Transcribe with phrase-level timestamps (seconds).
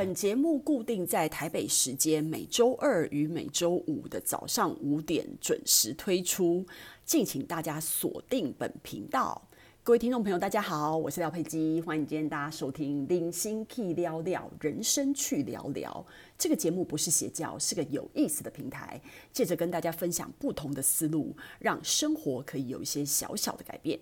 [0.00, 6.64] 本节目固定在台北时间每周二与每周五的早上五点准时推出，
[7.04, 9.46] 敬请大家锁定本频道。
[9.82, 16.06] 各位听众朋友，大家好，我是廖佩基，欢迎今天大家收听《零星 K 聊聊人生去聊聊》
[16.38, 18.98] 这个节目，不是邪教，是个有意思的平台，
[19.34, 24.00] 借着跟大家分享不同的思路，让生活可以有一些小小的改变。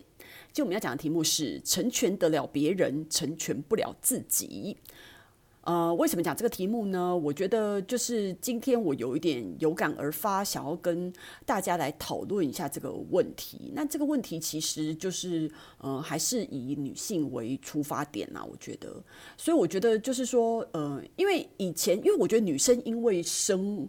[0.52, 4.76] 今天我们要讲的题目是：成全得了别人，成全不了自己。
[5.68, 7.14] 呃，为什么讲这个题目呢？
[7.14, 11.12] 我觉得就是今天我有一点有感而发，想要跟
[11.44, 13.70] 大家来讨论一下这个问题。
[13.74, 18.88] 那这个问题其实就是，呃，还是以女性为出发点啊，我觉得。
[19.36, 23.86] 所以我觉得就是说，呃，因为以前，因为我觉得女生因为生。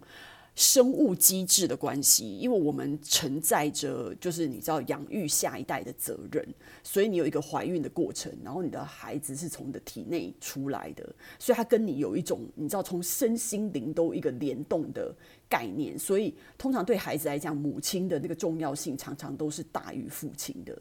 [0.60, 6.46] 生物机制的关系，因为我们承载着就是你知道养育下一代的责任，
[6.84, 15.16] 所以你有一个怀孕的过程，然后你的孩子是从你的体内出来的，所以他跟你有一种你知道从身心灵都一个联动的
[15.50, 20.78] 概念，所以通常对孩子来讲，母亲的那个重要性常常都是大于父亲的。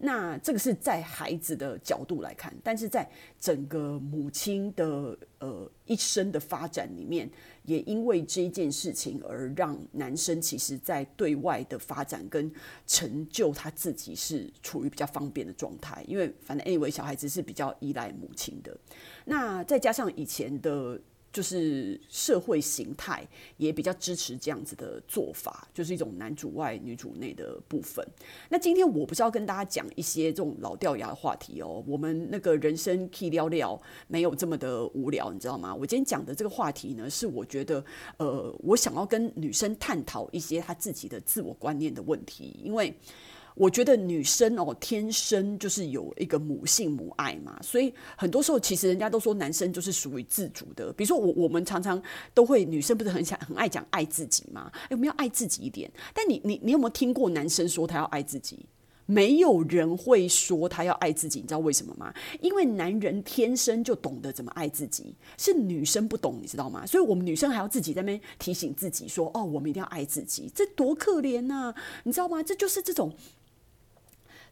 [0.00, 3.08] 那这个是在孩子的角度来看，但是在
[3.40, 7.28] 整个母亲的呃一生的发展里面，
[7.64, 12.48] 也因为这一件事情而让男生其实在对外的发展跟
[12.86, 18.78] 成就他自己是处于比较方便的状态，因为反正 anyway 小孩子是比较依赖母亲的，
[19.24, 21.00] 那再加上以前的。
[21.32, 23.26] 就是社会形态
[23.56, 28.06] 也比较支持这样子的做法，就是一种男主外女主内的部分。
[28.48, 35.74] 那今天我不是要跟大家讲一些这种老掉牙的话题哦，我们那个人生 K 聊聊没有这么的无聊，你知道吗？
[35.74, 37.84] 我今天讲的这个话题呢，是我觉得
[38.16, 42.94] 呃，我想要跟女生探讨一些她自己的自我观念的问题，因为。
[43.58, 50.92] 我觉得女生哦，天生就是有一个母性母爱嘛，所以很多时候其实人家都说男生就是属于自主的。
[50.92, 52.00] 比如说我我们常常
[52.32, 54.70] 都会女生不是很想很爱讲爱自己吗？
[54.90, 55.90] 有没有爱自己一点？
[56.14, 58.64] 但你你你有没有听过男生说他要爱自己？
[59.10, 62.12] 没有人会说他要爱自己，你知道为什么吗？
[62.42, 66.84] 因为男人天生就懂得怎么爱自己，是女生不懂，你知道吗？
[66.86, 71.74] 所以我们女生还要自己在那边提醒自己说：“哦，我们一定要爱自己。”这多可怜呐，
[72.04, 72.42] 你知道吗？
[72.42, 73.10] 这就是这种。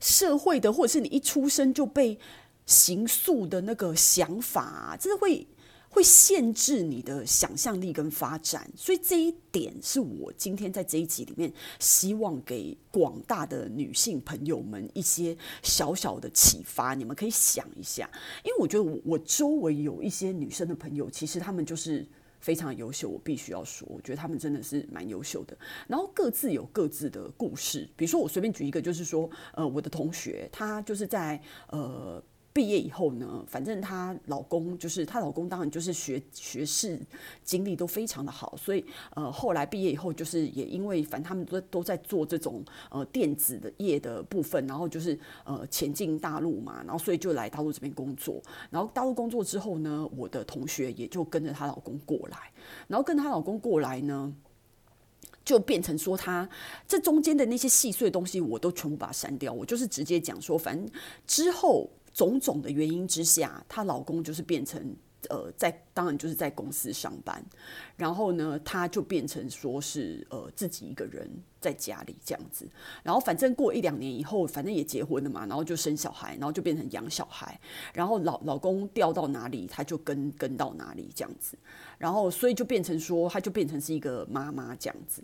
[0.01, 2.19] 社会的，或者是你一出生就被
[2.65, 5.47] 形塑的那个想法，真的会
[5.89, 8.71] 会限制你的想象力跟发展。
[8.77, 16.95] 所以这一点是我今天在这一集里面希望给广大的女性朋友们一些小小的启发。
[16.95, 18.11] 你们可以想一下，
[18.45, 22.07] 因为我觉得我我周围有一些女生的朋友，其实她们就是。
[22.47, 25.59] 非常优秀，我必须要说，我觉得他们真的是蛮优秀的。
[25.89, 31.41] 然后各自有各自的故事，比如说我随便举一个，就是说，呃，我的同学，他就是在
[31.71, 32.23] 呃。
[32.57, 36.99] 毕业以后呢，反正她老公就是她老公，当然就是学学士
[37.45, 38.83] 经历都非常的好，所以
[39.15, 48.43] 呃后来毕业以后，就是也因为反正他们都都在做这种呃电子的业的部分，然后就是呃前进大陆嘛，然后所以就来大陆这边工作。
[48.71, 52.39] 然后大陆工作之后呢，我的同学也就跟着她老公过来，
[52.89, 54.33] 然后跟她老公过来呢，
[55.45, 56.49] 就变成说她
[56.89, 60.91] 这中间的那些细碎的东西，我都全部把它删掉，我就是直接讲说，反正
[61.27, 61.91] 之后。
[62.17, 64.97] 种种的原因之下，她老公就是变成
[65.29, 67.45] 呃，在当然就是在公司上班，
[67.95, 71.29] 然后呢，她就变成说是呃自己一个人
[71.61, 72.67] 在家里这样子，
[73.03, 77.61] 然后反正过一两年以后，反正也结婚了嘛，然后就生小孩，然后就变成养小孩，
[77.93, 81.59] 然后老老公调到哪里，她就跟跟到哪里这样子，
[81.99, 85.23] 然后所以就变成说，她就变成是一个妈妈这样子。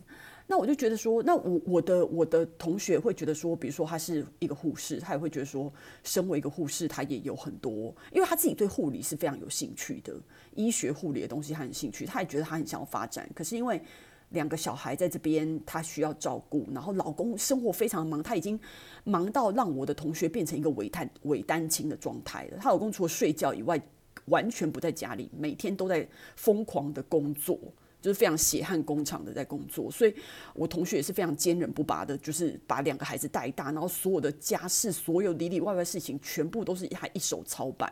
[0.52, 5.72] 那我就觉得说，那我我的我的同学会觉得说，比如说他是一个护士，他也会觉得说，
[6.04, 10.14] 身为一个护士，他也有很多，因为他自己对护理是非常有兴趣的，
[10.54, 13.26] 医学护理的东西他很兴趣，他也觉得他很想要发展。
[13.34, 13.80] 可是因为
[14.28, 18.60] 两个小孩在这边，他需要照顾，然后老公生活非常忙，他已经
[19.04, 22.58] 忙到让我的同学变成一个伪单伪单亲的状态了。
[22.58, 23.80] 她老公除了睡觉以外，
[24.26, 26.06] 完全不在家里，每天都在
[26.36, 27.58] 疯狂的工作。
[28.02, 30.12] 就是非常血汗工厂的在工作，所以
[30.52, 37.90] 我同学也是非常坚韧不拔的，就是把两个孩子带大，然后所有的家事、所有里里外外事情，全部都是他一手操办。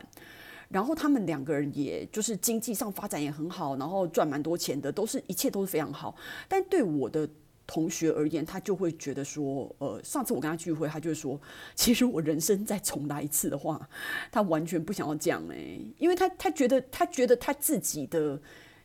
[0.67, 6.13] 然后他们两个人也就是经济上发展也很好，然后赚蛮多钱的，都是一切都是非常好。
[6.49, 7.27] 但对我的
[7.65, 11.39] 同学而言，他就会觉得说，呃，上次我跟他聚会，他就说，
[11.73, 13.89] 其实我人生再重来一次的话，
[14.29, 18.37] 他完全不想要这样哎、因为他他觉得他觉得他自己的。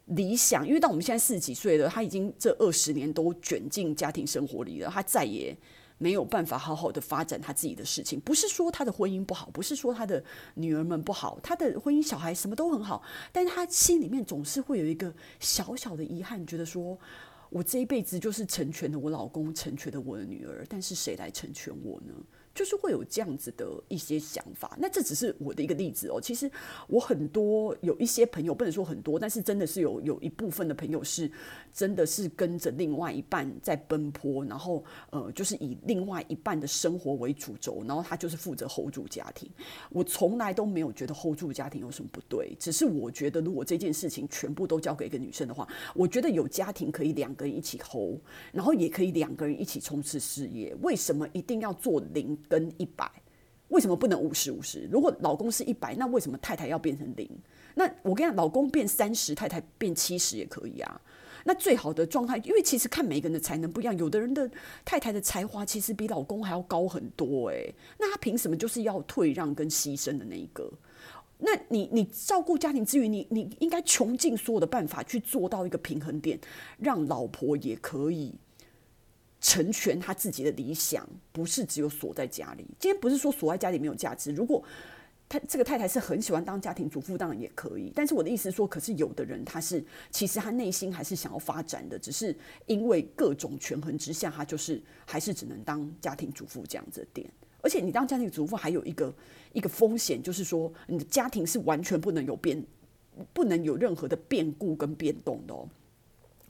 [0.07, 5.57] 理想，因为到我们现在四十几岁了，他已经这二十年都卷进家庭生活里了，他再也
[5.99, 8.21] 没有办法好好的发展他自己的事情。
[8.21, 10.23] 不是说他的婚姻不好，不是说他的
[10.55, 16.97] 女儿们不好，他的婚姻小孩什么都很好，但是他心里面总是会有一个小小的遗憾，觉得说
[17.51, 22.15] 我这一辈子就是成全了我老公，成全了我的女儿，但是谁来成全我呢？
[22.57, 26.19] 就是会有这样子的一些想法，那这只是我的一个例子哦。
[26.19, 26.51] 其实
[26.89, 31.31] 我很多有一些朋友，不能说很多，但是真的是有有一部分的朋友是
[31.71, 39.51] 真的是跟着另外一半在奔波，然后呃，就是以另外一半的生活为主轴，然后他就是负责 hold 住家庭。
[39.91, 48.19] 我从来都没有觉得 hold 住家庭有什么不对，只是我觉得如果这件事情全部都交给一个女生的话，我觉得有家庭可以两个人一起 hold，
[48.51, 50.75] 然后也可以两个人一起冲刺事业。
[50.81, 52.35] 为什么一定要做零？
[52.49, 53.11] 跟一百，
[53.69, 54.89] 为什么不能五十五十？
[54.91, 57.29] 如果老公是一百，那为什么太太要变成零？
[57.75, 61.01] 那我跟你讲，老公变三十，太太变七十也可以啊。
[61.45, 64.51] 那最好的状态，因为其实看每个人的才能不一样，有的人的
[64.85, 70.69] 太太的才华其实比老公还要高很多，诶，那他凭什么就是要退让跟牺牲的那一个？
[71.39, 76.41] 那你你照顾家庭之余，你你应该穷尽所有的办法去做到一个平衡点，
[76.79, 78.35] 让老婆也可以。
[79.41, 82.65] 成全他自己的理想，不是只有锁在家里。
[82.79, 84.33] 今天不是说锁在家里没有价值。
[84.33, 84.63] 如果
[85.29, 87.93] 他这个太太是很喜欢当家庭主妇，当然也可以。
[87.95, 92.35] 但是我的意思是说，可是有的人他是其实他内心还是想要发展的，只是
[92.67, 97.29] 因为各种权衡之下，他就是还是只能当家庭主妇这样子的点。
[97.61, 99.13] 而且你当家庭主妇还有一个
[99.53, 102.65] 一个风险，就是说你的家庭是完全不能有变，
[103.33, 105.69] 不能有任何的变故跟变动的哦。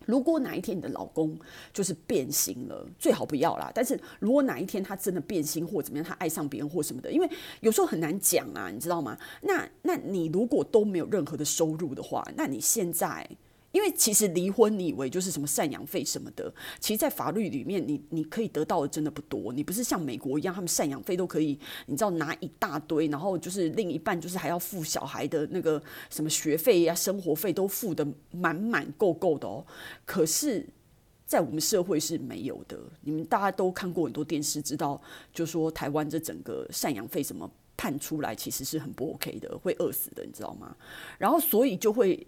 [0.06, 1.38] 如果哪一天你的老公
[1.73, 3.70] 就是变心了，最好不要啦。
[3.75, 7.29] 但是如果哪一天他真的变心或怎么样，他爱上别人或什么的，因为
[7.61, 9.19] 有时候很难讲啊，你知道吗？
[9.43, 13.29] 那那你如果都没有任何的收入的话，那你现在。
[13.76, 16.50] 因为其实离婚，你以为就是什么赡养费什么的，
[16.81, 19.52] 其实，在法律里面，你你可以得到的真的不多。
[19.52, 29.62] 你不是像美国一样，他们赡养费都可以，你知道拿一大堆，然后就是另一半就是还要付小孩的那个什么学费呀、生活费都付得满满够够的哦。
[30.06, 30.67] 可是，
[31.26, 32.79] 在我们社会是没有的。
[33.02, 34.99] 你们大家都看过很多电视，知道
[35.34, 40.75] 就说台湾这整个赡养费什么判出来，其实是很不 OK 的，会饿死的，你知道吗？
[41.19, 42.26] 然后所以就会。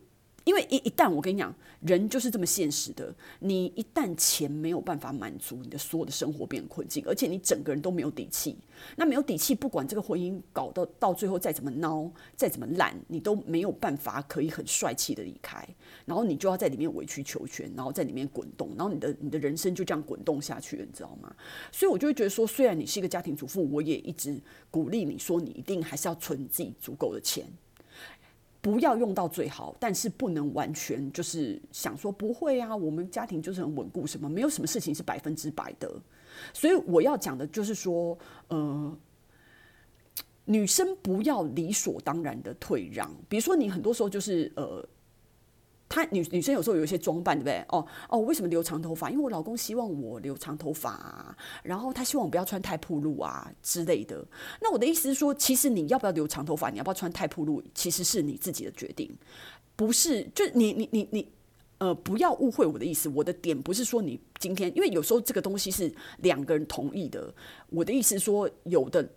[0.49, 3.15] 因为一一旦我跟你讲，人就是这么现实的。
[3.41, 8.57] 你一旦钱没有办法满足你的所有的生活变困境，而且你整个人都没有底气。
[8.97, 15.63] 那没有底气，不管这个婚姻搞到到最后再怎么孬，再怎么烂，你都没有办法可以很帅气的离开。
[16.07, 21.31] 然后你就要在里面委曲求全，然后在里面滚动，然后你的你的人生就这样滚动下去，你知道吗？
[21.71, 24.41] 所以我就会觉得说，虽然你是一个家庭主妇，我也一直
[24.71, 27.45] 鼓励你说，你一定还是要存自己足够的钱。
[28.69, 35.91] 不要用到最好，但是不能完全就是想说不会啊，我们家庭就是很稳固，什么没有什么事情是百分之百的。
[36.53, 38.19] 所以我要讲的就是说，
[38.49, 38.95] 呃，
[40.45, 44.87] 女生不要理所当然的退让，比如说你很多时候就是呃。
[45.89, 47.65] 她女女生有时候有一些装扮，对不对？
[47.69, 49.11] 哦哦，为什么留长头发？
[49.11, 54.23] 因为我老公希望我留长头发，然后他希望我不要穿太暴露啊之类的。
[54.61, 59.11] 那我的意思是说，其实你要不要留长头发，你要不要穿太暴露，其实是你自己的决定，
[59.77, 61.33] 不是就你你你你
[61.79, 63.09] 呃，不要误会我的意思。
[63.09, 67.33] 我的点不是说你今天，因为有时候这个东西是两个人同意的。
[67.71, 69.09] 我的意思是说，有的。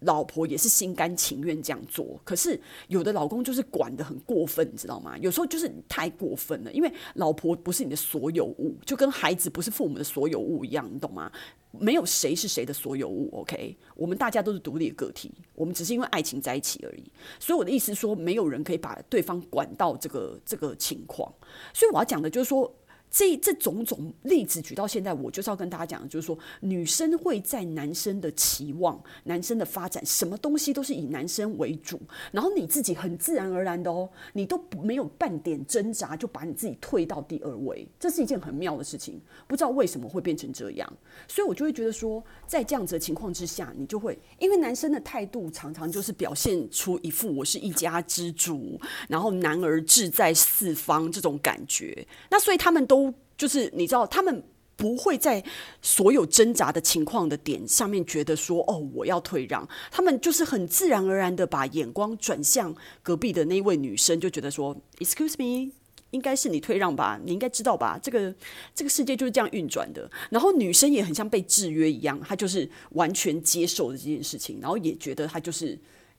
[0.00, 5.18] 老婆也是心甘情愿这样做，可是有的老公就是管得很过分，你知道吗？
[5.18, 11.30] 有时候就是太过分了，因为老婆不是你的所有物，就跟孩子不是父母的所有物一样，你懂吗？
[11.72, 13.76] 没有谁是谁的所有物，OK？
[13.94, 17.04] 我们大家都是独立的个体，我们只是因为爱情在一起而已。
[17.40, 21.32] 所以我的意思说，没有人可以把对方管到这个这个情况。
[21.74, 22.72] 所以我要讲的就是说。
[23.10, 31.98] 这这种种例子举到现在，我就是要跟大家讲的，就是说女生会在男生的期望、男生的发展，什么东西都是以男生为主，
[32.30, 39.18] 然后你自己很自然而然的哦，你都没有半点挣扎，就把你自己退到第二位，这是一件很妙的事情。
[39.46, 40.92] 不知道为什么会变成这样，
[41.26, 52.97] 所以我就会觉得说，在这样子的情况之下，你就会因为男生的态度常常就是表现出一副我是一家之主，然后男儿志在四方这种感觉，那所以他们都。
[53.38, 54.42] 就是你知道，他们
[54.76, 55.42] 不会在
[55.80, 65.72] 所有挣扎的情况的点上面觉得说：“哦，我要退让。”他们就是很自然而然的把眼光转向隔壁的那位女生，就觉得说：“Excuse me，
[66.10, 67.20] 应该是你退让吧？
[67.24, 67.98] 你应该知道吧？
[68.02, 68.34] 这个
[68.74, 75.78] 这个世界就是这样运转的。”然后女生也很像被制约一样，她就是完全接受了这件事情，然后也觉得她就是。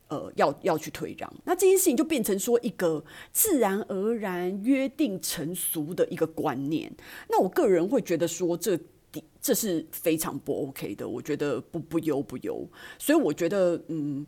[0.10, 6.92] 呃，要要去退让，那这件事情就变成说一个自然而然约定成俗的一个观念。
[7.30, 8.78] 那我个人会觉得说，这
[9.40, 12.68] 这是非常不 OK 的，我觉得不不优不优。
[12.98, 14.26] 所以我觉得，嗯，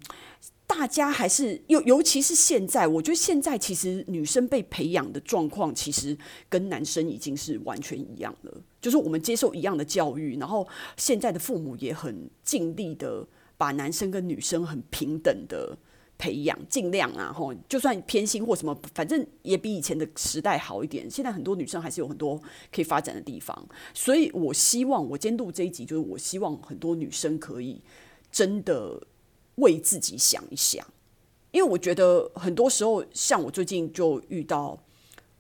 [0.68, 6.16] 大家还是尤尤其是现在，我觉得现在其实女生被培养的状况，其实
[6.48, 8.62] 跟男生已经是完全一样了。
[8.80, 13.28] 就是我们接受一样的教育，然后现在的父母也很尽力的
[13.62, 15.78] 把男生跟女生很平等的。
[16.22, 21.10] 培养尽量啊，吼，就算偏心或什么，反正也比以前的时代好一点。
[21.10, 22.40] 现在很多女生还是有很多
[22.72, 27.82] 可以发展的地方，所以我希望我今天录这一集，就是我希望很多女生可以
[28.32, 29.02] 真的
[29.56, 30.86] 为自己想一想，
[31.50, 34.80] 因为我觉得很多时候，像我最近就遇到。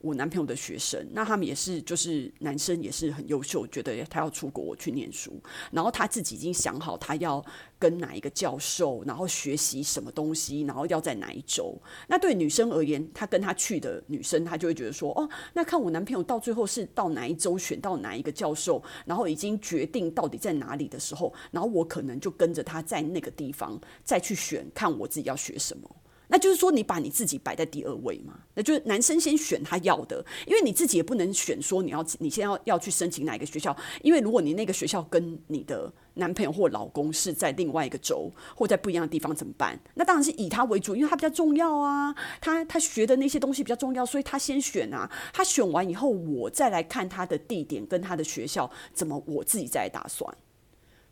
[0.01, 5.39] 我男朋友的学生，那他们也是，就是男生也是很优秀，觉得他要出国去念书，
[5.71, 7.43] 然后他自己已经想好他要
[7.77, 11.79] 跟哪一个教授，然后学习什么东西，然后要在哪一周。
[12.07, 25.95] 那对女生而言，他跟他去的女生，她就会觉得说，哦，那看我男朋友到最后是到哪一周选到哪一个教授，然后已经决定到底在哪里的时候，然后我可能就跟着他在那个地方再去选，看我自己要学什么。
[26.33, 28.39] 那就是说，你把你自己摆在第二位嘛？
[28.53, 39.77] 那就是男生先选他要的，因为你自己也不能选说你要你先要要去申请哪一个学校，因为如果你那个学校跟你的男朋友或老公是在另外一个州或在不一样的地方怎么办？
[39.95, 45.11] 那当然是以他为主，因为他比较重要啊，他他学的那些东西比较重要，所以他先选啊。
[45.33, 50.33] 他选完以后，我再来看他的地点跟他的学校怎么，我自己再来打算。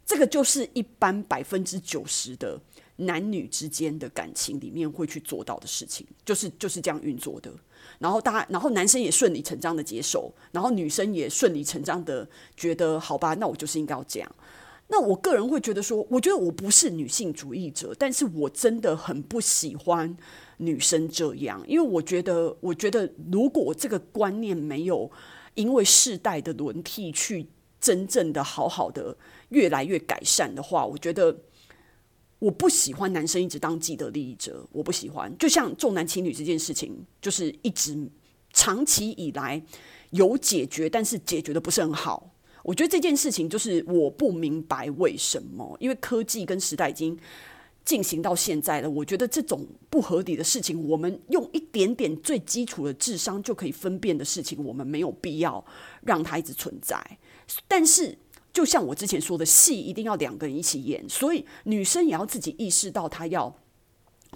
[0.05, 2.61] 这个就是一般百分之九十的。
[2.99, 7.51] 男女之间的感情里面会去做到的事情，就是就是这样运作的。
[7.97, 14.35] 然后大家，然后男生也顺理成章的接受，然后女生也顺理成章的觉得，好吧，那我就是应该要这样。
[14.87, 20.15] 那我个人会觉得说，我觉得我不是女性主义者，但是我真的很不喜欢
[20.57, 25.09] 女生这样，因为我觉得，我觉得如果这个观念没有
[25.53, 27.47] 因为世代的轮替去
[27.79, 29.15] 真正的好好的
[29.49, 31.37] 越来越改善的话，我觉得。
[32.39, 35.29] 我不喜欢男生一直当既得利益者，我不喜欢。
[35.37, 38.09] 就像重男轻女这件事情，就是一直
[38.53, 39.61] 长期以来
[40.11, 42.33] 有解决，但是解决的不是很好。
[42.63, 47.17] 我觉得这件事情就是我不明白为什么，因为科技跟时代已经
[47.83, 48.89] 进行到现在了。
[48.89, 55.65] 我觉得这种不合理的事情，我们用一点点最基础的智商就可以分辨的事情，我们没有必要
[56.03, 56.97] 让它一直存在。
[57.67, 58.17] 但是。
[58.51, 63.55] 就像我之前说的，戏一定要两个人一起演，所以女生也要自己意识到她要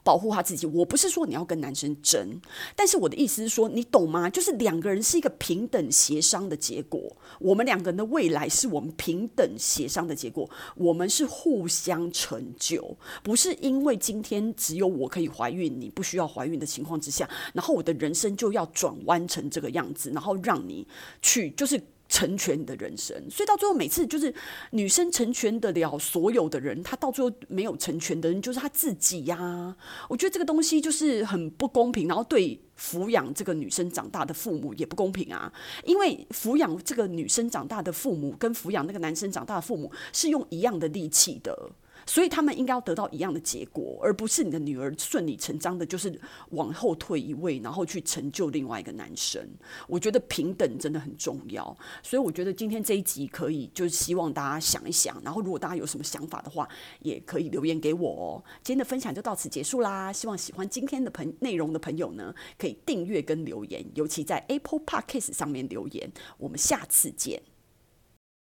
[0.04, 0.68] 保护她自己。
[0.68, 2.40] 我不是说你要跟男生争，
[2.76, 4.30] 但是我的意思是说，你懂吗？
[4.30, 7.18] 就是两个人是一个平等协商的结果。
[7.40, 20.88] 我们两个人的未来是我们平等协商的结果，我们是互相成就，不是因为今天只有我可以怀孕，你不需要怀孕的情况之下，然后我的人生就要转弯成这个样子，然后让你
[21.22, 21.82] 去就是。
[22.14, 24.32] 成全你的人生，所以到最后每次就是
[24.70, 29.76] 女生成全得了所有的人，她到最后没有成全的人就是她自己呀、
[30.08, 35.52] 我觉得这个东西就是很不公平，然后对抚养这个女生长大的父母也不公平啊。
[35.86, 41.72] 因为抚养这个女生长大的父母跟抚养那个男生长大的父母是用一样的力气的。
[42.06, 46.20] 所以他们应该要得到一样的结果，而不是你的女儿顺理成章的，就是
[46.52, 49.48] 往后退一位，然后去成就另外一个男生。
[49.88, 56.68] 我觉得平等真的很重要，所以我觉得今天这一集可以，就是希望大家想一想，然后如果大家有什么想法的话，
[57.02, 58.44] 也可以留言给我哦。
[58.64, 66.12] 今天的分享就到此结束啦，希望喜欢今天的朋内容的朋友呢，可以订阅跟留言，尤其在 Apple Podcast 上面留言。
[66.38, 67.53] 我们下次见。